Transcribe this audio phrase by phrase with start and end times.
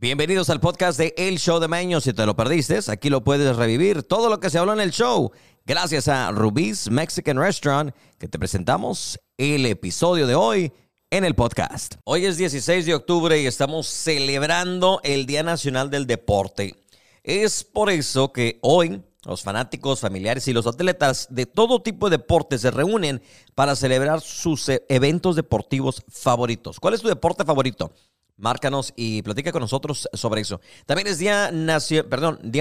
[0.00, 2.00] Bienvenidos al podcast de El Show de Meño.
[2.00, 4.04] Si te lo perdiste, aquí lo puedes revivir.
[4.04, 5.32] Todo lo que se habló en el show.
[5.66, 10.72] Gracias a Rubí's Mexican Restaurant, que te presentamos el episodio de hoy
[11.10, 11.96] en el podcast.
[12.04, 16.76] Hoy es 16 de octubre y estamos celebrando el Día Nacional del Deporte.
[17.24, 22.18] Es por eso que hoy los fanáticos, familiares y los atletas de todo tipo de
[22.18, 23.20] deportes se reúnen
[23.56, 26.78] para celebrar sus e-, eventos deportivos favoritos.
[26.78, 27.90] ¿Cuál es tu deporte favorito?
[28.38, 30.60] Márcanos y platica con nosotros sobre eso.
[30.86, 31.50] También es Día,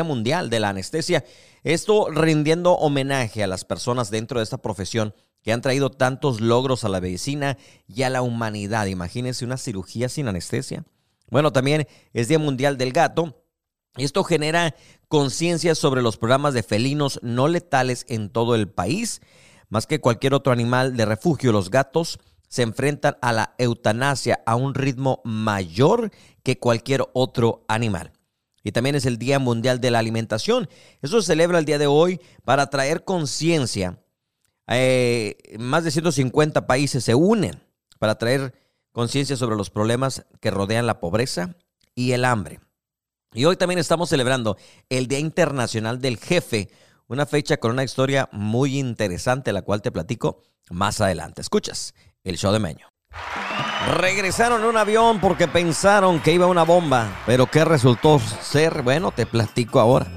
[0.04, 1.24] Mundial de la Anestesia.
[1.64, 5.14] Esto rindiendo homenaje a las personas dentro de esta profesión
[5.44, 8.88] que han traído tantos logros a la medicina y a la humanidad.
[8.88, 10.84] Imagínense una cirugía sin anestesia.
[11.30, 13.44] Bueno, también es Día Mundial del Gato.
[13.98, 14.76] Esto genera
[15.08, 19.22] conciencia sobre los programas de felinos no letales en todo el país.
[19.70, 24.56] Más que cualquier otro animal de refugio, los gatos se enfrentan a la eutanasia a
[24.56, 26.12] un ritmo mayor
[26.44, 28.14] que cualquier otro animal.
[28.64, 30.68] Y también es el Día Mundial de la Alimentación.
[31.02, 34.02] Eso se celebra el día de hoy para traer conciencia.
[34.68, 37.64] Eh, más de 150 países se unen
[38.00, 38.54] para traer
[38.92, 41.56] conciencia sobre los problemas que rodean la pobreza
[41.96, 42.60] y el hambre.
[43.34, 44.58] Y hoy también estamos celebrando
[44.90, 46.70] el Día Internacional del Jefe,
[47.08, 51.42] una fecha con una historia muy interesante, la cual te platico más adelante.
[51.42, 51.94] Escuchas,
[52.30, 52.88] el show de Meño.
[53.98, 58.82] Regresaron en un avión porque pensaron que iba una bomba, pero ¿qué resultó ser?
[58.82, 60.08] Bueno, te platico ahora.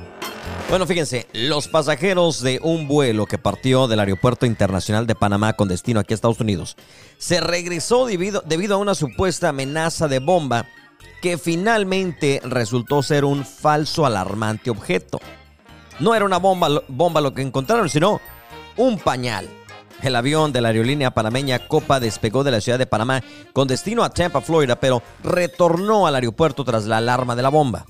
[0.69, 5.67] Bueno, fíjense, los pasajeros de un vuelo que partió del Aeropuerto Internacional de Panamá con
[5.67, 6.77] destino aquí a Estados Unidos
[7.19, 10.67] se regresó debido, debido a una supuesta amenaza de bomba
[11.23, 15.21] que finalmente resultó ser un falso alarmante objeto.
[15.99, 18.21] No era una bomba, bomba lo que encontraron, sino
[18.77, 19.49] un pañal.
[20.03, 24.03] El avión de la aerolínea panameña Copa despegó de la ciudad de Panamá con destino
[24.03, 27.85] a Tampa, Florida, pero retornó al aeropuerto tras la alarma de la bomba.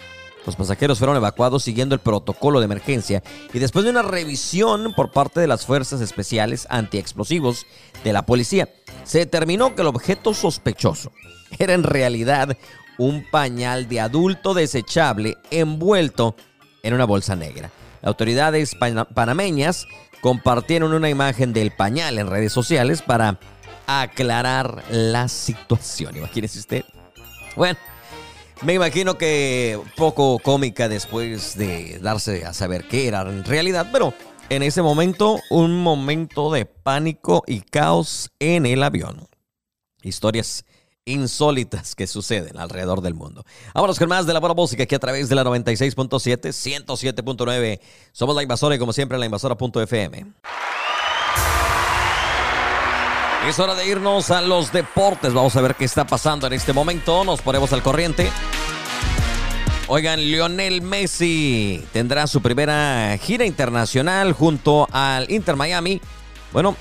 [0.44, 5.12] Los pasajeros fueron evacuados siguiendo el protocolo de emergencia y después de una revisión por
[5.12, 7.67] parte de las fuerzas especiales antiexplosivos
[8.02, 8.68] de la policía,
[9.05, 11.12] se determinó que el objeto sospechoso
[11.58, 12.56] era en realidad
[12.98, 16.35] un pañal de adulto desechable envuelto
[16.83, 17.70] en una bolsa negra.
[18.02, 18.74] Autoridades
[19.14, 19.86] panameñas
[20.20, 23.39] compartieron una imagen del pañal en redes sociales para
[23.86, 26.17] aclarar la situación.
[26.17, 26.85] Imagínese usted.
[27.57, 27.79] Bueno,
[28.63, 34.14] me imagino que poco cómica después de darse a saber qué era en realidad, pero
[34.51, 39.29] en ese momento un momento de pánico y caos en el avión.
[40.03, 40.64] Historias
[41.11, 43.45] insólitas que suceden alrededor del mundo.
[43.75, 46.51] Vámonos con más de la buena música aquí a través de la 96.7,
[46.87, 47.81] 107.9.
[48.13, 50.27] Somos la invasora y como siempre la invasora.fm.
[53.48, 55.33] Es hora de irnos a los deportes.
[55.33, 57.25] Vamos a ver qué está pasando en este momento.
[57.25, 58.31] Nos ponemos al corriente.
[59.89, 66.01] Oigan, Lionel Messi tendrá su primera gira internacional junto al Inter Miami.
[66.53, 66.77] Bueno,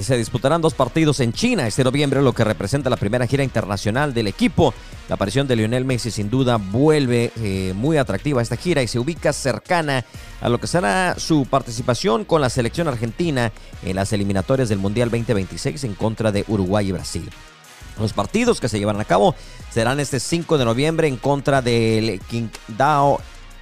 [0.00, 4.14] se disputarán dos partidos en China este noviembre, lo que representa la primera gira internacional
[4.14, 4.72] del equipo.
[5.08, 8.98] La aparición de Lionel Messi sin duda vuelve eh, muy atractiva esta gira y se
[8.98, 10.04] ubica cercana
[10.40, 13.52] a lo que será su participación con la selección argentina
[13.82, 17.30] en las eliminatorias del Mundial 2026 en contra de Uruguay y Brasil.
[17.98, 19.34] Los partidos que se llevarán a cabo
[19.70, 23.20] serán este 5 de noviembre en contra del Qingdao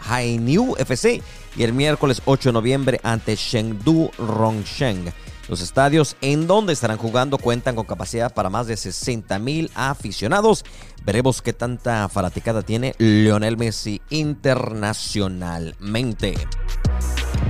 [0.08, 1.22] Hainiu FC
[1.56, 5.12] y el miércoles 8 de noviembre ante Chengdu Rongsheng.
[5.48, 10.66] Los estadios en donde estarán jugando cuentan con capacidad para más de 60 mil aficionados.
[11.04, 16.34] Veremos qué tanta fanaticada tiene Lionel Messi internacionalmente.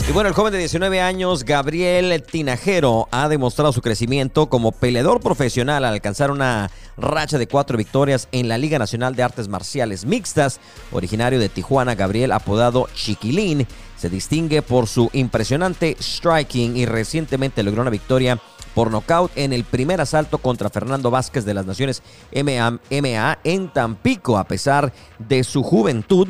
[0.08, 5.20] Y bueno, el joven de 19 años, Gabriel Tinajero, ha demostrado su crecimiento como peleador
[5.20, 10.06] profesional al alcanzar una racha de cuatro victorias en la Liga Nacional de Artes Marciales
[10.06, 10.60] Mixtas.
[10.92, 13.66] Originario de Tijuana, Gabriel, apodado Chiquilín,
[13.98, 18.40] se distingue por su impresionante striking y recientemente logró una victoria
[18.74, 24.38] por nocaut en el primer asalto contra Fernando Vázquez de las Naciones MMA, en Tampico,
[24.38, 26.28] a pesar de su juventud.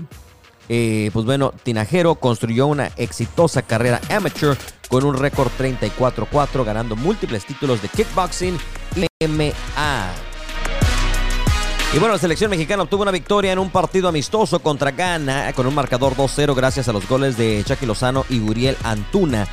[0.70, 4.56] Eh, pues bueno, Tinajero construyó una exitosa carrera amateur
[4.88, 8.58] con un récord 34-4, ganando múltiples títulos de kickboxing
[8.96, 10.27] y.
[11.94, 15.66] Y bueno, la selección mexicana obtuvo una victoria en un partido amistoso contra Ghana con
[15.66, 19.48] un marcador 2-0 gracias a los goles de Chucky Lozano y Uriel Antuna.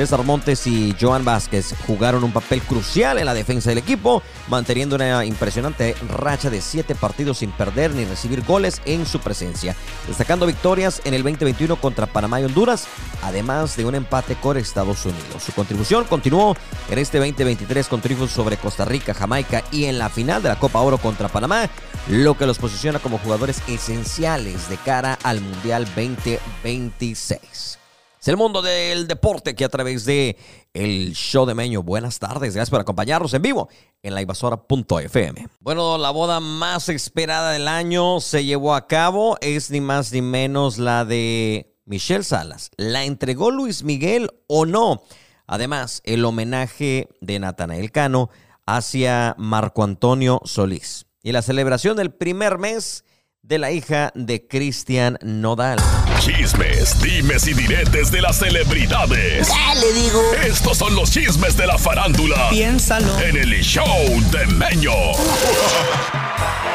[0.00, 4.96] César Montes y Joan Vázquez jugaron un papel crucial en la defensa del equipo, manteniendo
[4.96, 9.76] una impresionante racha de siete partidos sin perder ni recibir goles en su presencia,
[10.08, 12.86] destacando victorias en el 2021 contra Panamá y Honduras,
[13.22, 15.42] además de un empate con Estados Unidos.
[15.44, 16.56] Su contribución continuó
[16.88, 20.58] en este 2023 con triunfos sobre Costa Rica, Jamaica y en la final de la
[20.58, 21.68] Copa Oro contra Panamá,
[22.08, 27.79] lo que los posiciona como jugadores esenciales de cara al Mundial 2026.
[28.20, 30.36] Es el mundo del deporte que a través de
[30.74, 31.82] el show de Meño.
[31.82, 33.70] Buenas tardes, gracias por acompañarnos en vivo
[34.02, 35.48] en la invasora.fm.
[35.60, 40.20] Bueno, la boda más esperada del año se llevó a cabo, es ni más ni
[40.20, 42.70] menos la de Michelle Salas.
[42.76, 45.02] ¿La entregó Luis Miguel o no?
[45.46, 48.28] Además, el homenaje de Natanael Cano
[48.66, 51.06] hacia Marco Antonio Solís.
[51.22, 53.02] Y la celebración del primer mes
[53.42, 55.78] de la hija de Cristian Nodal.
[56.20, 59.48] Chismes, dimes y diretes de las celebridades.
[59.48, 60.22] ¿Qué le digo?
[60.46, 62.50] Estos son los chismes de la farándula.
[62.50, 63.18] Piénsalo.
[63.20, 63.86] En el show
[64.30, 64.92] de Meño.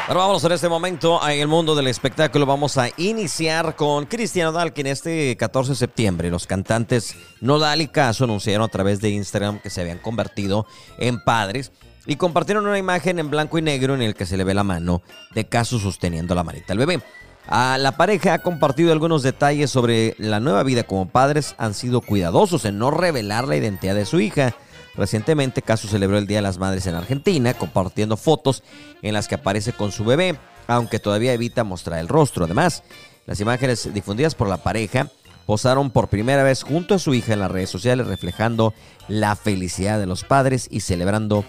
[0.07, 2.45] Pero vámonos en este momento en el mundo del espectáculo.
[2.45, 7.81] Vamos a iniciar con Cristian Nodal, que en este 14 de septiembre los cantantes Nodal
[7.81, 10.65] y Caso anunciaron a través de Instagram que se habían convertido
[10.97, 11.71] en padres
[12.05, 14.63] y compartieron una imagen en blanco y negro en el que se le ve la
[14.63, 15.01] mano
[15.33, 17.01] de Caso sosteniendo la manita al bebé.
[17.49, 21.55] La pareja ha compartido algunos detalles sobre la nueva vida como padres.
[21.57, 24.55] Han sido cuidadosos en no revelar la identidad de su hija.
[24.95, 28.63] Recientemente, Caso celebró el Día de las Madres en Argentina, compartiendo fotos
[29.01, 30.37] en las que aparece con su bebé,
[30.67, 32.45] aunque todavía evita mostrar el rostro.
[32.45, 32.81] Además,
[33.25, 35.09] las imágenes difundidas por la pareja
[35.45, 38.73] posaron por primera vez junto a su hija en las redes sociales, reflejando
[39.07, 41.45] la felicidad de los padres y celebrando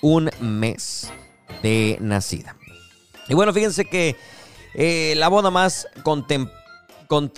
[0.00, 1.10] un mes
[1.62, 2.56] de nacida.
[3.28, 4.16] Y bueno, fíjense que
[4.74, 5.86] eh, la boda más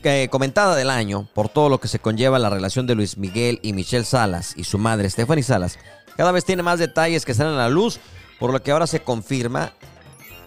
[0.05, 3.59] eh, comentada del año, por todo lo que se conlleva la relación de Luis Miguel
[3.63, 5.79] y Michelle Salas y su madre Stephanie Salas,
[6.17, 7.99] cada vez tiene más detalles que salen a la luz,
[8.39, 9.73] por lo que ahora se confirma,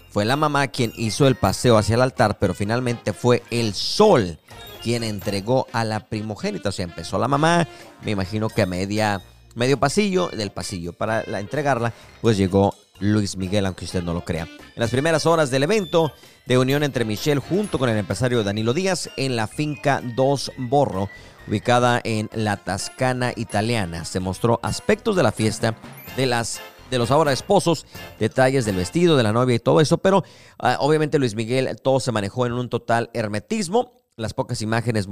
[0.10, 4.40] fue la mamá quien hizo el paseo hacia el altar, pero finalmente fue el sol
[4.82, 6.70] quien entregó a la primogénita.
[6.70, 7.68] O sea, empezó la mamá,
[8.04, 9.22] me imagino que a media
[9.56, 14.24] medio pasillo, del pasillo para la, entregarla, pues llegó Luis Miguel, aunque usted no lo
[14.24, 14.44] crea.
[14.44, 16.12] En las primeras horas del evento
[16.46, 21.10] de unión entre Michelle junto con el empresario Danilo Díaz en la finca Dos Borro,
[21.48, 25.76] ubicada en la Tascana italiana, se mostró aspectos de la fiesta
[26.16, 27.88] de las de los ahora esposos,
[28.20, 30.24] detalles del vestido de la novia y todo eso, pero
[30.60, 35.08] ah, obviamente Luis Miguel todo se manejó en un total hermetismo las pocas imágenes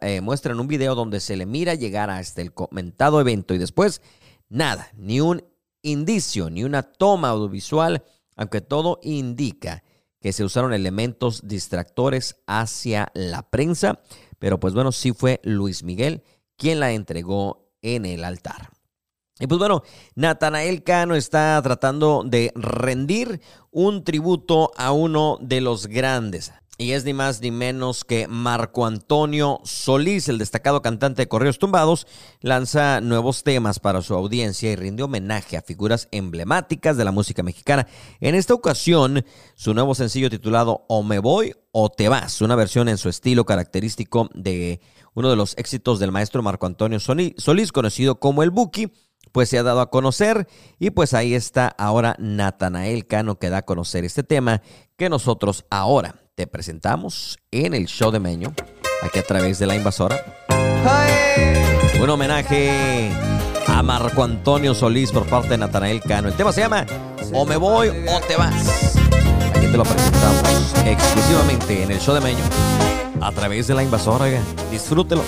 [0.00, 4.02] eh, muestran un video donde se le mira llegar hasta el comentado evento y después
[4.48, 5.44] nada, ni un
[5.82, 8.04] indicio, ni una toma audiovisual,
[8.36, 9.82] aunque todo indica
[10.20, 14.00] que se usaron elementos distractores hacia la prensa,
[14.38, 16.22] pero pues bueno, sí fue Luis Miguel
[16.56, 18.70] quien la entregó en el altar.
[19.40, 19.82] Y pues bueno,
[20.14, 23.40] Natanael Cano está tratando de rendir
[23.72, 28.84] un tributo a uno de los grandes, y es ni más ni menos que Marco
[28.84, 32.06] Antonio Solís, el destacado cantante de Correos Tumbados,
[32.40, 37.44] lanza nuevos temas para su audiencia y rinde homenaje a figuras emblemáticas de la música
[37.44, 37.86] mexicana.
[38.20, 39.24] En esta ocasión,
[39.54, 43.44] su nuevo sencillo titulado O me voy o te vas, una versión en su estilo
[43.44, 44.80] característico de
[45.14, 48.92] uno de los éxitos del maestro Marco Antonio Solís, conocido como el Buki,
[49.30, 50.48] pues se ha dado a conocer
[50.80, 54.60] y pues ahí está ahora Natanael Cano que da a conocer este tema
[54.96, 58.52] que nosotros ahora te presentamos en el show de Meño,
[59.02, 60.20] aquí a través de la invasora.
[62.00, 63.10] Un homenaje
[63.68, 66.28] a Marco Antonio Solís por parte de Natanael Cano.
[66.28, 66.84] El tema se llama
[67.32, 68.96] O me voy o te vas.
[69.54, 72.44] Aquí te lo presentamos exclusivamente en el show de Meño,
[73.20, 74.26] a través de la invasora.
[74.70, 75.22] Disfrútelo.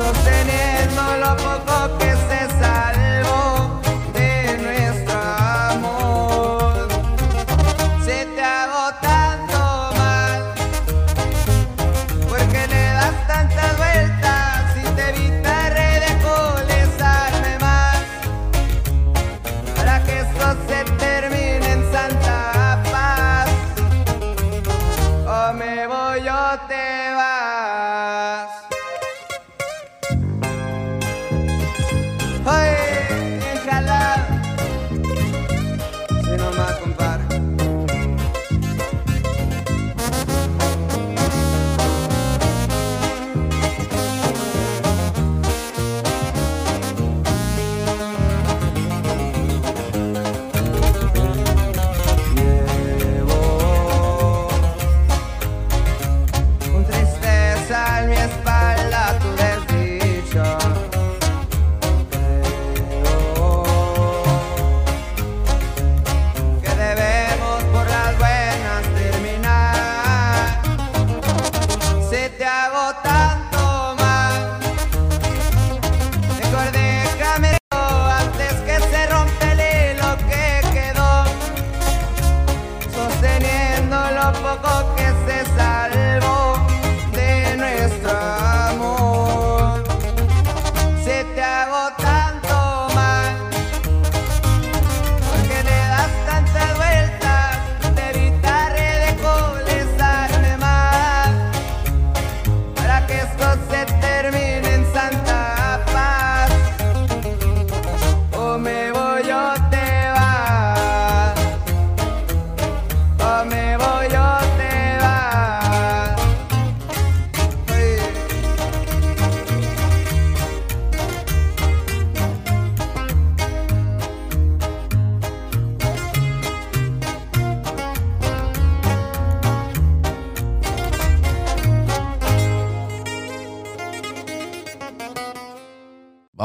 [0.00, 2.19] sosteniendo lo poco que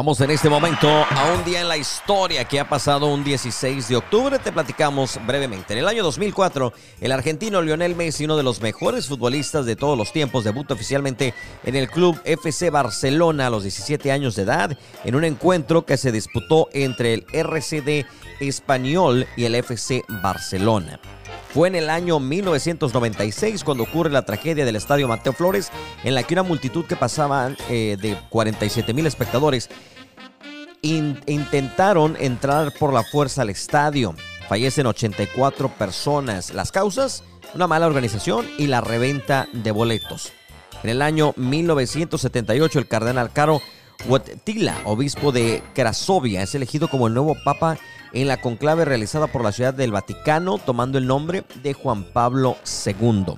[0.05, 3.87] Vamos en este momento a un día en la historia que ha pasado un 16
[3.87, 4.37] de octubre.
[4.37, 5.73] Te platicamos brevemente.
[5.73, 9.97] En el año 2004, el argentino Lionel Messi, uno de los mejores futbolistas de todos
[9.97, 11.33] los tiempos, debuta oficialmente
[11.63, 15.97] en el club FC Barcelona a los 17 años de edad en un encuentro que
[15.97, 18.05] se disputó entre el RCD
[18.39, 20.99] Español y el FC Barcelona.
[21.53, 25.71] Fue en el año 1996 cuando ocurre la tragedia del estadio Mateo Flores,
[26.03, 29.69] en la que una multitud que pasaba eh, de 47 mil espectadores
[30.81, 34.13] intentaron entrar por la fuerza al estadio.
[34.47, 36.53] Fallecen 84 personas.
[36.53, 37.23] Las causas,
[37.55, 40.33] una mala organización y la reventa de boletos.
[40.83, 43.61] En el año 1978, el cardenal Caro
[44.07, 47.79] Wojtyla, obispo de Crasovia, es elegido como el nuevo papa
[48.15, 52.57] en la conclave realizada por la Ciudad del Vaticano, tomando el nombre de Juan Pablo
[52.85, 53.35] II.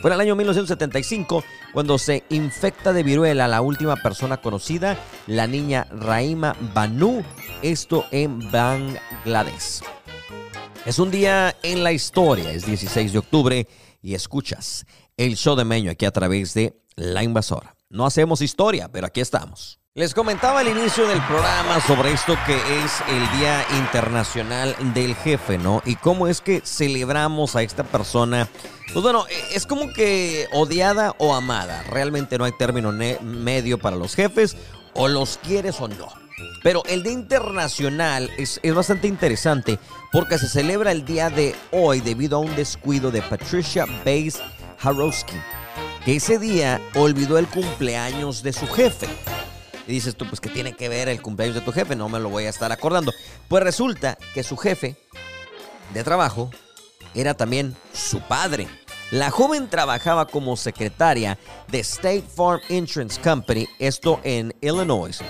[0.00, 1.42] Fue en el año 1975
[1.72, 7.24] cuando se infecta de viruela la última persona conocida, la niña Raima Banu,
[7.62, 9.80] esto en Bangladesh.
[10.84, 13.66] Es un día en la historia, es 16 de octubre
[14.02, 17.74] y escuchas el show de Meño aquí a través de La Invasora.
[17.88, 19.77] No hacemos historia, pero aquí estamos.
[19.94, 25.58] Les comentaba al inicio del programa sobre esto que es el Día Internacional del Jefe,
[25.58, 25.82] ¿no?
[25.84, 28.48] Y cómo es que celebramos a esta persona.
[28.92, 31.82] Pues bueno, es como que odiada o amada.
[31.90, 34.56] Realmente no hay término medio para los jefes.
[34.94, 36.08] O los quieres o no.
[36.62, 39.78] Pero el Día Internacional es, es, bastante interesante
[40.12, 44.40] porque se celebra el día de hoy debido a un descuido de Patricia Bates
[44.80, 45.36] Harowski,
[46.04, 49.08] que ese día olvidó el cumpleaños de su jefe.
[49.88, 51.96] Y dices tú, pues, ¿qué tiene que ver el cumpleaños de tu jefe?
[51.96, 53.10] No me lo voy a estar acordando.
[53.48, 54.96] Pues resulta que su jefe
[55.94, 56.50] de trabajo
[57.14, 58.68] era también su padre.
[59.10, 65.20] La joven trabajaba como secretaria de State Farm Insurance Company, esto en Illinois.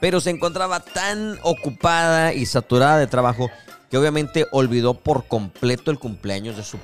[0.00, 3.50] Pero se encontraba tan ocupada y saturada de trabajo
[3.90, 6.78] que obviamente olvidó por completo el cumpleaños de su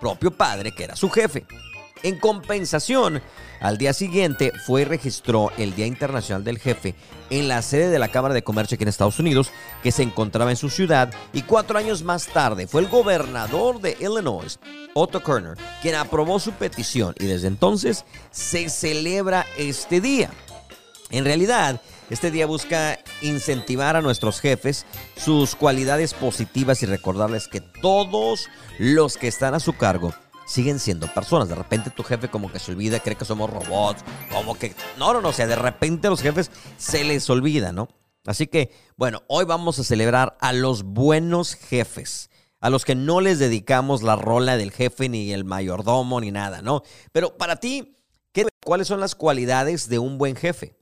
[0.00, 1.44] propio padre, que era su jefe.
[2.02, 3.22] En compensación,
[3.60, 6.94] al día siguiente fue y registró el Día Internacional del Jefe
[7.30, 9.50] en la sede de la Cámara de Comercio aquí en Estados Unidos,
[9.82, 13.96] que se encontraba en su ciudad, y cuatro años más tarde fue el gobernador de
[13.98, 14.58] Illinois,
[14.94, 20.30] Otto Kerner, quien aprobó su petición y desde entonces se celebra este día.
[21.10, 24.84] En realidad, este día busca incentivar a nuestros jefes
[25.16, 28.48] sus cualidades positivas y recordarles que todos
[28.78, 30.12] los que están a su cargo
[30.46, 31.48] siguen siendo personas.
[31.48, 34.74] De repente tu jefe como que se olvida, cree que somos robots, como que...
[34.98, 37.88] No, no, no, o sea, de repente a los jefes se les olvida, ¿no?
[38.24, 43.20] Así que, bueno, hoy vamos a celebrar a los buenos jefes, a los que no
[43.20, 46.82] les dedicamos la rola del jefe ni el mayordomo ni nada, ¿no?
[47.12, 47.96] Pero para ti,
[48.32, 50.76] ¿qué, ¿cuáles son las cualidades de un buen jefe?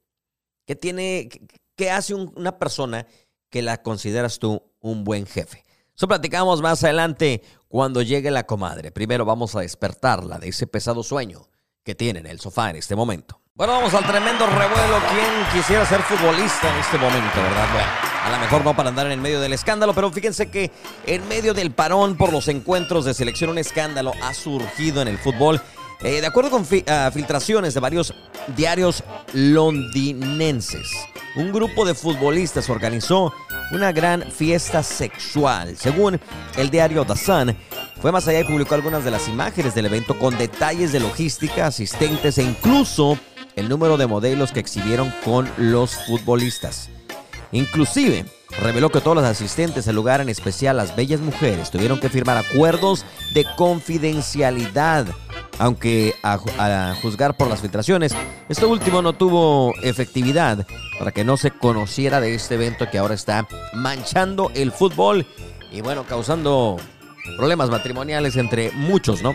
[0.66, 1.28] ¿Qué tiene,
[1.76, 3.06] qué hace una persona
[3.50, 5.63] que la consideras tú un buen jefe?
[5.96, 8.90] Eso platicamos más adelante cuando llegue la comadre.
[8.90, 11.48] Primero vamos a despertarla de ese pesado sueño
[11.84, 13.40] que tiene en el sofá en este momento.
[13.54, 14.98] Bueno, vamos al tremendo revuelo.
[15.08, 17.68] ¿Quién quisiera ser futbolista en este momento, verdad?
[17.72, 17.88] Bueno,
[18.24, 20.72] a lo mejor no para andar en el medio del escándalo, pero fíjense que
[21.06, 25.18] en medio del parón por los encuentros de selección, un escándalo ha surgido en el
[25.18, 25.60] fútbol.
[26.00, 28.12] Eh, de acuerdo con ah, filtraciones de varios
[28.56, 30.90] diarios londinenses,
[31.36, 33.32] un grupo de futbolistas organizó
[33.72, 35.76] una gran fiesta sexual.
[35.76, 36.20] Según
[36.56, 37.56] el diario The Sun,
[38.00, 41.66] fue más allá y publicó algunas de las imágenes del evento con detalles de logística,
[41.66, 43.18] asistentes e incluso
[43.56, 46.90] el número de modelos que exhibieron con los futbolistas.
[47.52, 48.24] Inclusive,
[48.60, 52.36] reveló que todos los asistentes al lugar, en especial las bellas mujeres, tuvieron que firmar
[52.36, 55.06] acuerdos de confidencialidad
[55.58, 58.14] aunque a, juzgar por las filtraciones,
[58.48, 60.66] esto último no tuvo efectividad
[60.98, 65.26] para que no se conociera de este evento que ahora está manchando el fútbol
[65.72, 66.76] y bueno, causando
[67.36, 69.34] problemas matrimoniales entre muchos, ¿no?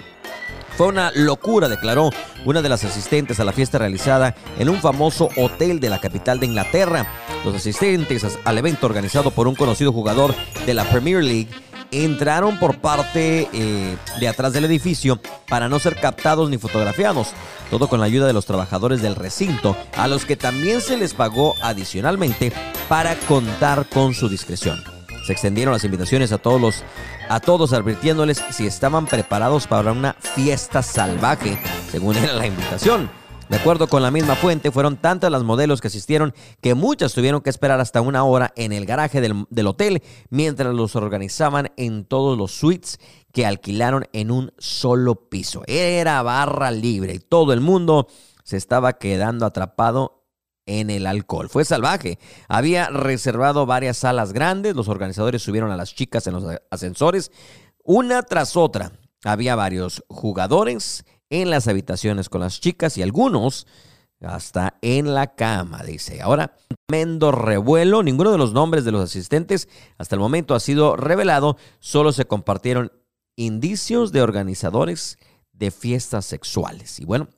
[0.77, 2.09] Fue una locura, declaró
[2.45, 6.39] una de las asistentes a la fiesta realizada en un famoso hotel de la capital
[6.39, 7.05] de Inglaterra.
[7.43, 10.33] Los asistentes al evento organizado por un conocido jugador
[10.65, 11.49] de la Premier League
[11.91, 17.29] entraron por parte eh, de atrás del edificio para no ser captados ni fotografiados.
[17.69, 21.13] Todo con la ayuda de los trabajadores del recinto, a los que también se les
[21.13, 22.51] pagó adicionalmente
[22.87, 24.83] para contar con su discreción.
[25.25, 26.83] Se extendieron las invitaciones a todos los
[27.29, 33.18] a todos advirtiéndoles si estaban preparados para una fiesta salvaje, según era la invitación.
[33.49, 37.41] De acuerdo con la misma fuente, fueron tantas las modelos que asistieron que muchas tuvieron
[37.41, 42.37] que esperar hasta una hora en el garaje del, hotel mientras los organizaban en todos
[42.37, 42.99] los suites
[43.33, 45.63] que alquilaron en un solo piso.
[45.65, 48.07] Era barra libre y todo el mundo
[48.43, 50.27] se estaba quedando atrapado
[50.67, 51.49] en el alcohol.
[51.49, 52.19] Fue salvaje.
[52.47, 57.31] Había reservado varias salas grandes, los organizadores subieron a las chicas en los ascensores,
[57.83, 58.91] una tras otra.
[59.23, 63.67] Había varios jugadores en las habitaciones con las chicas y algunos
[64.21, 66.21] hasta en la cama, dice.
[66.21, 70.95] Ahora, tremendo revuelo, ninguno de los nombres de los asistentes hasta el momento ha sido
[70.97, 72.91] revelado, solo se compartieron
[73.35, 75.17] indicios de organizadores
[75.53, 76.99] de fiestas sexuales.
[76.99, 77.29] Y bueno,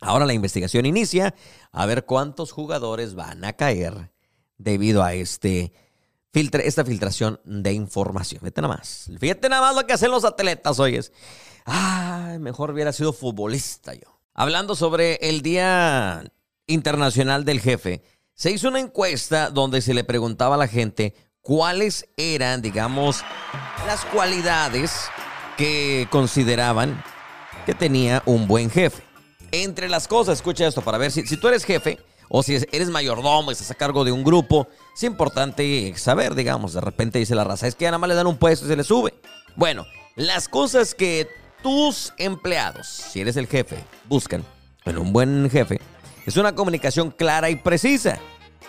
[0.00, 1.34] ahora la investigación inicia
[1.70, 4.12] a ver cuántos jugadores van a caer
[4.56, 5.72] debido a este
[6.34, 8.40] esta filtración de información.
[8.40, 9.10] Fíjate nada más.
[9.18, 11.12] Fíjate nada más lo que hacen los atletas, oyes.
[11.66, 14.18] Ah, mejor hubiera sido futbolista yo.
[14.34, 16.24] Hablando sobre el Día
[16.66, 18.02] Internacional del Jefe,
[18.34, 23.22] se hizo una encuesta donde se le preguntaba a la gente cuáles eran, digamos,
[23.86, 24.92] las cualidades
[25.56, 27.02] que consideraban
[27.66, 29.02] que tenía un buen jefe.
[29.50, 31.98] Entre las cosas, escucha esto para ver si, si tú eres jefe
[32.28, 36.72] o si eres mayordomo y estás a cargo de un grupo, es importante saber, digamos,
[36.72, 38.76] de repente dice la raza, es que nada más le dan un puesto y se
[38.76, 39.12] le sube.
[39.54, 39.84] Bueno,
[40.16, 41.28] las cosas que
[41.62, 44.44] tus empleados, si eres el jefe, buscan
[44.84, 45.80] en un buen jefe,
[46.26, 48.18] es una comunicación clara y precisa,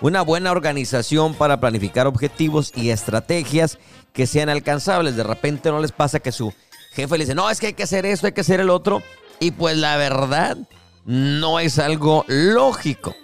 [0.01, 3.77] una buena organización para planificar objetivos y estrategias
[4.11, 5.15] que sean alcanzables.
[5.15, 6.53] De repente no les pasa que su
[6.93, 9.01] jefe le dice, no, es que hay que hacer esto, hay que hacer el otro,
[9.39, 10.57] y pues la verdad
[11.05, 13.15] no es algo lógico.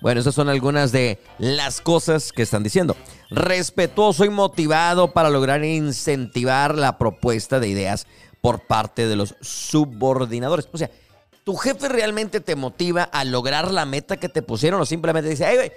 [0.00, 2.96] Bueno, esas son algunas de las cosas que están diciendo.
[3.30, 8.08] Respetuoso y motivado para lograr incentivar la propuesta de ideas
[8.42, 10.68] por parte de los subordinadores.
[10.70, 10.90] O sea,
[11.44, 15.46] ¿tu jefe realmente te motiva a lograr la meta que te pusieron o simplemente dice,
[15.48, 15.72] hey, güey,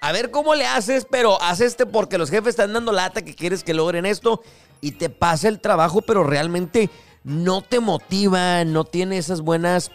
[0.00, 3.34] a ver cómo le haces, pero haz este porque los jefes están dando lata que
[3.34, 4.42] quieres que logren esto
[4.80, 6.90] y te pasa el trabajo, pero realmente
[7.24, 9.90] no te motiva, no tiene esas buenas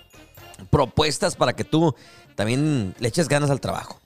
[0.69, 1.93] propuestas para que tú
[2.35, 3.99] también le eches ganas al trabajo.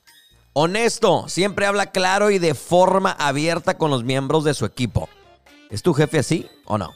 [0.54, 5.08] Honesto, siempre habla claro y de forma abierta con los miembros de su equipo.
[5.70, 6.92] ¿Es tu jefe así o no?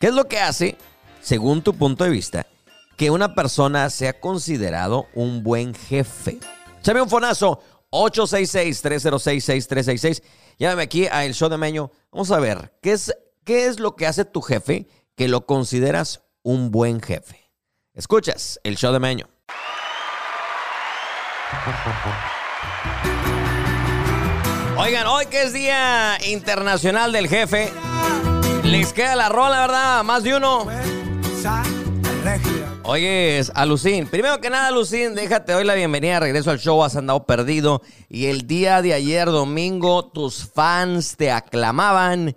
[0.00, 0.78] ¿Qué es lo que hace,
[1.20, 2.46] según tu punto de vista,
[2.96, 6.38] que una persona sea considerado un buen jefe?
[6.80, 7.60] Chame un fonazo,
[7.90, 10.22] 866-306-6366.
[10.58, 11.92] Llámame aquí a El Show de Meño.
[12.10, 16.22] Vamos a ver, ¿qué es, ¿qué es lo que hace tu jefe que lo consideras
[16.42, 17.52] un buen jefe?
[17.92, 19.28] Escuchas El Show de Meño.
[24.78, 27.70] Oigan, hoy que es Día Internacional del Jefe,
[28.70, 30.04] les queda la rola, ¿verdad?
[30.04, 30.66] Más de uno.
[32.84, 34.06] Oye, Alucín.
[34.06, 36.20] Primero que nada, Alucín, déjate hoy la bienvenida.
[36.20, 37.82] Regreso al show, has andado perdido.
[38.08, 42.36] Y el día de ayer, domingo, tus fans te aclamaban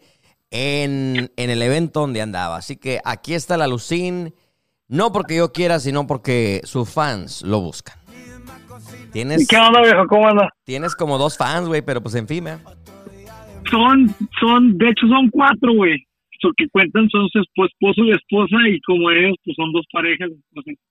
[0.50, 2.58] en, en el evento donde andaba.
[2.58, 4.34] Así que aquí está la Alucín.
[4.88, 7.98] No porque yo quiera, sino porque sus fans lo buscan.
[9.12, 10.08] Tienes, ¿Qué onda, viejo?
[10.08, 10.50] ¿Cómo anda?
[10.64, 12.58] Tienes como dos fans, güey, pero pues en fin, ¿eh?
[13.70, 16.04] Son, son, de hecho son cuatro, güey
[16.58, 20.30] que cuentan son su esposo y esposa y como ellos pues son dos parejas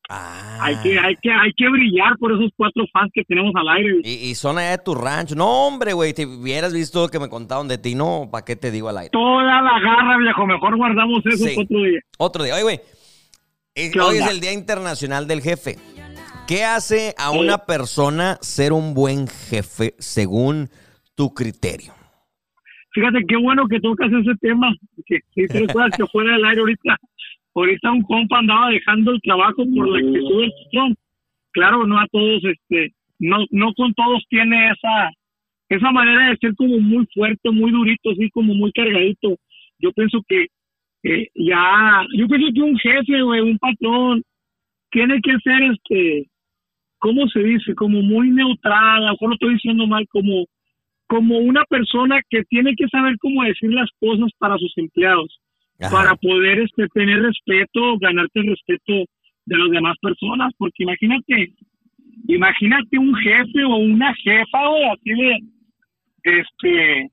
[0.08, 0.58] ah.
[0.60, 4.00] hay que hay que hay que brillar por esos cuatro fans que tenemos al aire.
[4.04, 5.34] Y, son allá de tu rancho.
[5.34, 8.70] No hombre güey te hubieras visto que me contaron de ti no para qué te
[8.70, 12.00] digo al aire toda la garra viejo mejor guardamos eso otro día.
[12.18, 12.54] Otro día.
[12.54, 12.80] Oye güey
[14.00, 15.78] hoy es el día internacional del jefe.
[16.46, 20.70] ¿Qué hace a una persona ser un buen jefe según
[21.14, 21.94] tu criterio?
[22.92, 24.74] Fíjate qué bueno que tocas ese tema,
[25.06, 26.96] que si te recuerdas que fuera del aire ahorita,
[27.54, 30.94] ahorita un compa andaba dejando el trabajo por la actitud del patrón.
[31.52, 35.10] Claro, no a todos, este, no, no con todos tiene esa,
[35.68, 39.36] esa manera de ser como muy fuerte, muy durito, así como muy cargadito.
[39.78, 40.46] Yo pienso que
[41.34, 44.22] ya, yo pienso que un jefe, o un patrón,
[44.90, 46.28] tiene que ser, este,
[46.98, 47.74] ¿cómo se dice?
[47.74, 50.46] Como muy neutral, a lo mejor lo estoy diciendo mal, como
[51.12, 55.38] como una persona que tiene que saber cómo decir las cosas para sus empleados,
[55.90, 59.04] para poder este, tener respeto, ganarte el respeto
[59.44, 61.52] de las demás personas, porque imagínate,
[62.28, 65.38] imagínate un jefe o una jefa o así de,
[66.40, 67.10] este,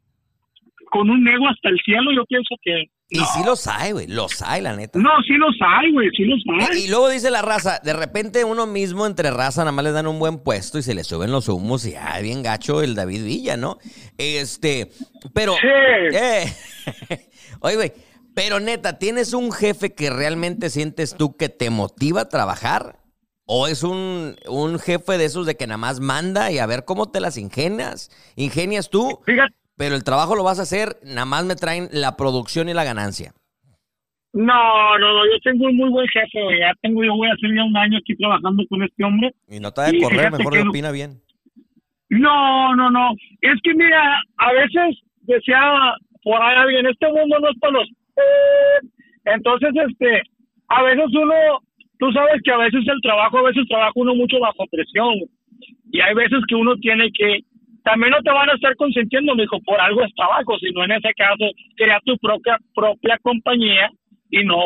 [0.91, 4.05] con un ego hasta el cielo, yo pienso que y sí los hay, güey.
[4.05, 4.99] Los hay, la neta.
[4.99, 6.09] No, sí los hay, güey.
[6.15, 6.83] Sí los hay.
[6.83, 10.05] Y, luego dice la raza, de repente uno mismo entre raza nada más le dan
[10.05, 13.23] un buen puesto y se le suben los humos y ay, bien gacho el David
[13.23, 13.79] Villa, ¿no?
[14.17, 14.91] Este,
[15.33, 15.53] pero...
[15.53, 16.15] Sí.
[16.15, 16.53] Eh,
[17.61, 17.93] oye, güey,
[18.35, 22.99] pero neta, ¿tienes un jefe que realmente sientes tú que te motiva a trabajar?
[23.45, 26.85] ¿O es un, un jefe de esos de que nada más manda y a ver
[26.85, 28.11] cómo te las ingenias?
[28.35, 29.19] ¿Ingenias tú?
[29.25, 32.73] Fíjate pero el trabajo lo vas a hacer, nada más me traen la producción y
[32.73, 33.31] la ganancia.
[34.33, 37.49] No, no, no, yo tengo un muy buen jefe, ya tengo, yo voy a hacer
[37.55, 39.31] ya un año aquí trabajando con este hombre.
[39.47, 41.21] Y no te de correr, mejor le opina bien.
[42.09, 43.11] No, no, no.
[43.39, 45.61] Es que mira, a veces decía
[46.23, 47.87] por ahí alguien, este mundo no es para los...
[49.23, 50.23] Entonces, este,
[50.67, 51.33] a veces uno,
[51.99, 55.15] tú sabes que a veces el trabajo, a veces trabaja uno mucho bajo presión.
[55.91, 57.39] Y hay veces que uno tiene que,
[57.83, 60.91] también no te van a estar consentiendo, me dijo, por algo es trabajo, sino en
[60.91, 63.89] ese caso, crea tu propia, propia compañía
[64.29, 64.57] y no...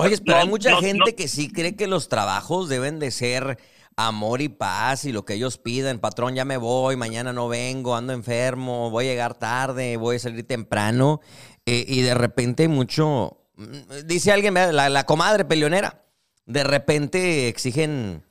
[0.00, 1.16] Oye, pero no, hay mucha no, gente no.
[1.16, 3.58] que sí cree que los trabajos deben de ser
[3.96, 5.98] amor y paz y lo que ellos piden.
[5.98, 10.20] Patrón, ya me voy, mañana no vengo, ando enfermo, voy a llegar tarde, voy a
[10.20, 11.20] salir temprano.
[11.66, 16.04] Eh, y de repente mucho, mm, dice alguien, la, la comadre peleonera,
[16.46, 18.22] de repente exigen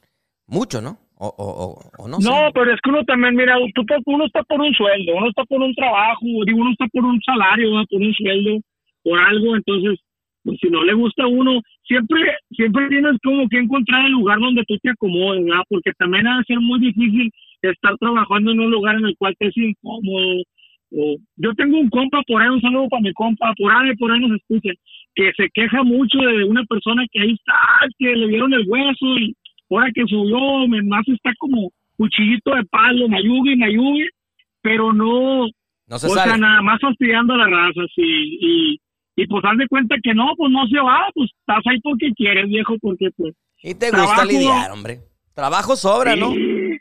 [0.46, 1.00] mucho, ¿no?
[1.19, 2.51] O, o, o- o no, sé.
[2.53, 5.62] Pero es que uno también, mira, tú, uno está por un sueldo, uno está por
[5.62, 8.60] un trabajo, digo, uno está por un salario, por un sueldo,
[9.03, 9.99] por algo, entonces,
[10.43, 14.39] pues si no le gusta a uno, siempre, siempre tienes como que encontrar el lugar
[14.39, 15.63] donde tú te acomodes, ¿verdad?
[15.69, 17.32] Porque también ha de ser muy difícil
[17.63, 20.43] estar trabajando en un lugar en el cual te es incómodo.
[20.91, 24.10] O, yo tengo un compa por ahí, un saludo para mi compa, por ahí, por
[24.12, 24.69] ahí nos escucha,
[25.15, 27.56] que se queja mucho de una persona que ahí está,
[27.97, 29.36] que le dieron el hueso y
[29.69, 34.10] ahora que subió, me- más está como cuchillito de palo, mayugue, mayugue,
[34.62, 35.45] pero no,
[35.88, 36.30] No se o sale.
[36.32, 38.03] sea, nada más fastidiando a la raza, sí,
[38.39, 38.80] y,
[39.15, 42.12] y pues haz de cuenta que no, pues no se va, pues estás ahí porque
[42.15, 43.34] quieres, viejo, porque pues...
[43.63, 44.99] Y te gusta trabajo- lidiar, hombre.
[45.34, 46.32] Trabajo sobra, ¿no?
[46.34, 46.77] sí,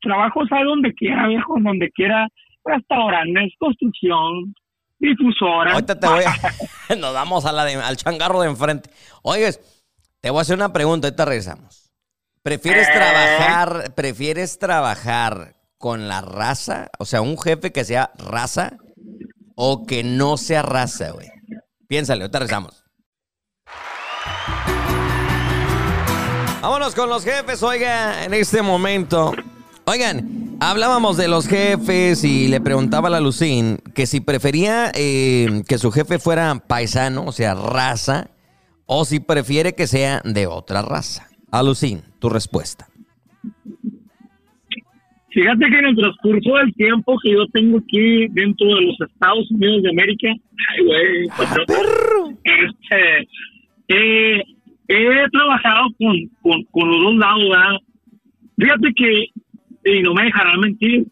[0.00, 2.26] Trabajos hay donde quiera, viejo, donde quiera,
[2.64, 4.54] restaurantes, construcción,
[4.98, 5.72] difusora.
[5.74, 6.96] Ahorita te voy a...
[6.96, 8.90] Nos vamos a la de- al changarro de enfrente.
[9.22, 9.60] Oyes,
[10.20, 11.81] te voy a hacer una pregunta, ahorita regresamos.
[12.42, 12.92] ¿Prefieres Eh.
[12.92, 16.88] trabajar, prefieres trabajar con la raza?
[16.98, 18.78] O sea, un jefe que sea raza
[19.54, 21.28] o que no sea raza, güey.
[21.88, 22.82] Piénsale, ahorita regresamos.
[26.60, 29.32] Vámonos con los jefes, oiga, en este momento.
[29.84, 35.62] Oigan, hablábamos de los jefes y le preguntaba a la Lucín que si prefería eh,
[35.66, 38.28] que su jefe fuera paisano, o sea, raza,
[38.86, 41.28] o si prefiere que sea de otra raza.
[41.52, 42.86] A Lucín, tu respuesta.
[45.28, 49.50] Fíjate que en el transcurso del tiempo que yo tengo aquí dentro de los Estados
[49.50, 50.28] Unidos de América,
[50.68, 53.28] ay, güey, patrón, este,
[53.88, 54.42] eh,
[54.88, 57.76] he trabajado con, con, con los dos lados, ¿verdad?
[58.58, 61.06] Fíjate que, y no me dejarán mentir,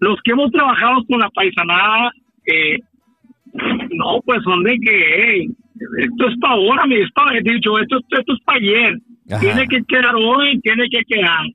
[0.00, 2.10] los que hemos trabajado con la paisanada,
[2.46, 2.78] eh,
[3.90, 5.48] no, pues son de que, hey,
[5.98, 8.98] esto es para ahora, mi esto he dicho, esto, esto es para ayer,
[9.30, 9.40] Ajá.
[9.40, 11.46] tiene que quedar hoy, tiene que quedar,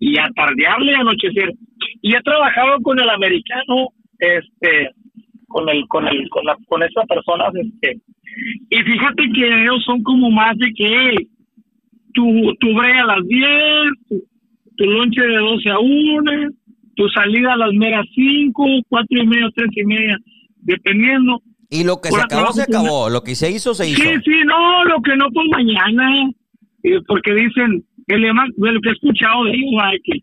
[0.00, 1.52] y a tardearle anochecer.
[2.00, 4.90] Y he trabajado con el americano, este,
[5.48, 8.00] con el, con el, con la, con esas personas, este,
[8.70, 11.16] y fíjate que ellos son como más de que
[12.14, 13.48] tu, tu break a las 10,
[14.08, 14.22] tu,
[14.76, 16.50] tu lonche de 12 a 1,
[16.96, 20.18] tu salida a las meras 5, 4 y media, 3 y media,
[20.60, 21.42] dependiendo.
[21.70, 23.10] Y lo que se Ahora acabó, se acabó.
[23.10, 24.02] Lo que se hizo, se hizo.
[24.02, 26.30] Sí, sí, no, lo que no, pues mañana.
[26.82, 30.20] Eh, porque dicen, el de lo que he escuchado de ay, que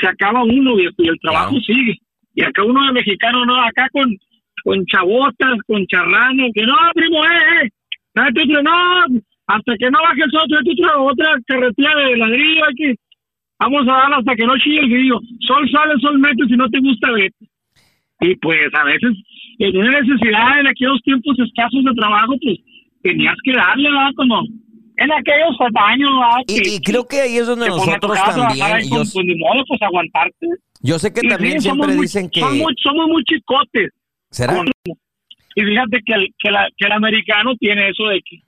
[0.00, 1.98] se acaba uno y el trabajo sigue.
[2.34, 4.16] Y acá uno de mexicano, no, acá con,
[4.64, 7.70] con chavotas, con charranos, que no, primo, eh, eh,
[8.14, 12.94] otro, no, hasta que no baje el sol, tráete otra, otra carretilla de ladrillo aquí.
[13.58, 15.20] Vamos a dar hasta que no chille el grillo.
[15.40, 17.46] Sol sale, sol mete, si no te gusta, vete.
[18.20, 19.12] Y pues a veces,
[19.58, 22.58] en una necesidad, en aquellos tiempos escasos de trabajo, pues
[23.02, 24.12] tenías que darle, ¿verdad?
[24.16, 24.42] Como
[25.02, 26.10] en aquellos años.
[26.48, 28.66] Y, y creo que ahí es donde nosotros también.
[28.80, 30.46] y yo, pues, ni modo, pues aguantarte.
[30.80, 32.40] yo sé que Y también sí, siempre muy- dicen que.
[32.40, 33.90] Somos muy, somos muy chicotes.
[35.54, 38.38] Y fíjate que el, que, la- que el americano tiene eso de que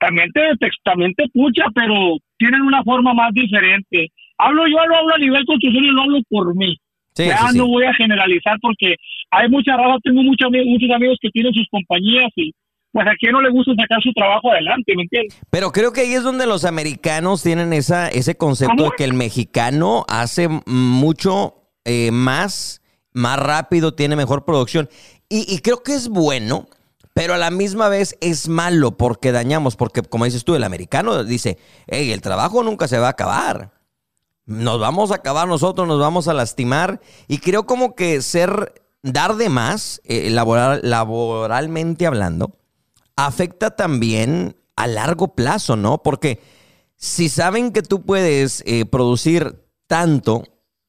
[0.00, 4.08] también te, te- también te pucha, pero tienen una forma más diferente.
[4.38, 6.76] Hablo yo, no hablo a nivel construcción, lo hablo por mí.
[7.14, 7.58] Sí, ya sí.
[7.58, 8.94] no voy a generalizar porque
[9.30, 12.52] hay mucha raza, tengo muchos amigos, muchos amigos que tienen sus compañías y
[12.92, 15.38] pues a quien no le gusta sacar su trabajo adelante, ¿me entiendes?
[15.50, 18.90] Pero creo que ahí es donde los americanos tienen esa, ese concepto ¿Cómo?
[18.90, 24.88] de que el mexicano hace mucho eh, más, más rápido, tiene mejor producción.
[25.28, 26.66] Y, y creo que es bueno,
[27.14, 31.22] pero a la misma vez es malo porque dañamos, porque como dices tú, el americano
[31.24, 33.70] dice, hey, el trabajo nunca se va a acabar.
[34.46, 37.00] Nos vamos a acabar nosotros, nos vamos a lastimar.
[37.28, 38.72] Y creo como que ser,
[39.02, 42.56] dar de más, eh, laboral- laboralmente hablando,
[43.26, 46.02] afecta también a largo plazo, ¿no?
[46.02, 46.40] Porque
[46.96, 50.44] si saben que tú puedes eh, producir tanto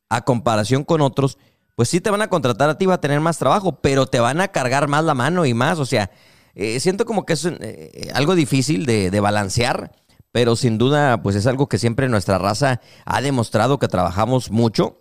[0.10, 1.38] a comparación con otros,
[1.76, 4.20] pues sí te van a contratar a ti, va a tener más trabajo, pero te
[4.20, 5.80] van a cargar más la mano y más.
[5.80, 6.12] O sea,
[6.54, 9.92] eh, siento como que es eh, algo difícil de, balancear,
[10.32, 15.00] pero sin duda, pues es algo que siempre nuestra raza ha demostrado que trabajamos mucho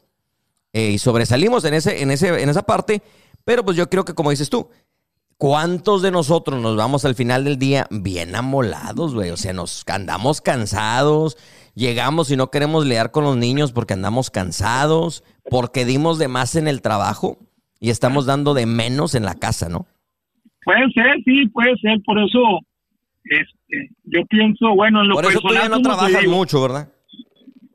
[0.73, 3.03] y sobresalimos en, ese, en, ese, en esa parte,
[3.45, 4.71] pero pues yo creo que como dices tú,
[5.41, 9.31] ¿cuántos de nosotros nos vamos al final del día bien amolados, güey?
[9.31, 11.39] O sea, nos andamos cansados,
[11.75, 16.57] llegamos y no queremos leer con los niños porque andamos cansados, porque dimos de más
[16.57, 17.39] en el trabajo
[17.81, 19.87] y estamos dando de menos en la casa, ¿no?
[20.63, 22.39] Puede ser, sí, puede ser, por eso
[23.25, 26.93] este, yo pienso, bueno, en lo Por eso tú ya personal, no trabajas mucho, ¿verdad?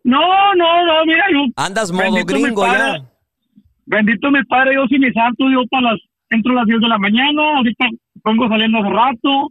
[0.03, 0.19] No,
[0.53, 3.03] no, no, mira, yo Andas modo gringo ya.
[3.87, 5.99] Bendito mi padre, Dios y mi santo, yo para las,
[6.29, 7.85] entro a las 10 de la mañana, ahorita
[8.23, 9.49] vengo saliendo hace rato,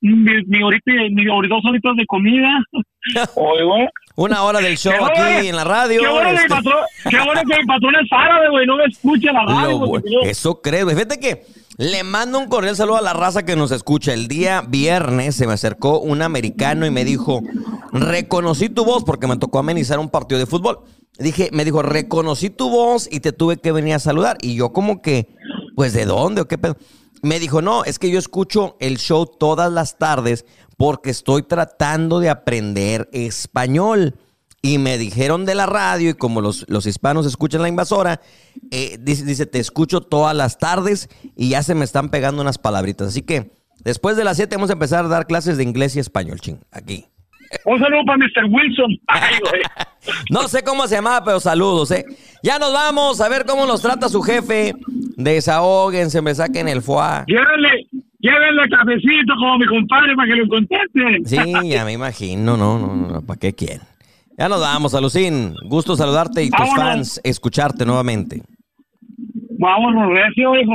[0.00, 2.62] mi, mi horita, mi dos horitas de comida.
[3.34, 3.88] Oye, güey.
[4.16, 6.00] Una hora del show aquí en la radio.
[6.00, 6.74] Qué bueno, este, patrón,
[7.08, 9.78] qué bueno que mi patrón es árabe, güey, no me escucha la radio.
[9.78, 10.84] lo yo- eso creo.
[10.86, 10.96] güey.
[10.96, 11.42] Fíjate que
[11.78, 14.12] le mando un cordial saludo a la raza que nos escucha.
[14.12, 17.40] El día viernes se me acercó un americano y me dijo,
[17.92, 20.80] reconocí tu voz porque me tocó amenizar un partido de fútbol.
[21.18, 24.36] Dije, me dijo, reconocí tu voz y te tuve que venir a saludar.
[24.40, 25.28] Y yo como que,
[25.78, 26.76] pues, ¿de dónde o qué pedo?
[27.22, 30.44] Me dijo, no, es que yo escucho el show todas las tardes
[30.76, 34.16] porque estoy tratando de aprender español.
[34.60, 38.20] Y me dijeron de la radio, y como los, los hispanos escuchan la invasora,
[38.72, 42.58] eh, dice, dice, te escucho todas las tardes y ya se me están pegando unas
[42.58, 43.06] palabritas.
[43.06, 43.52] Así que
[43.84, 46.58] después de las 7 vamos a empezar a dar clases de inglés y español, ching,
[46.72, 47.06] aquí.
[47.64, 48.44] Un saludo para Mr.
[48.50, 48.98] Wilson.
[49.06, 49.38] Ay.
[50.30, 52.06] No sé cómo se llamaba, pero saludos, ¿eh?
[52.42, 54.74] Ya nos vamos a ver cómo nos trata su jefe.
[55.18, 57.24] Desahóguense, me saquen el foie.
[57.26, 57.86] Llévenle,
[58.20, 61.26] llévenle cafecito como mi compadre para que lo contesten.
[61.26, 63.80] Sí, ya me imagino, no, no, no, ¿para qué quieren?
[64.38, 65.54] Ya nos vamos, Alucín.
[65.66, 66.76] Gusto saludarte y tus Vámonos.
[66.84, 68.42] fans escucharte nuevamente.
[69.58, 70.74] Vámonos, recio, hijo.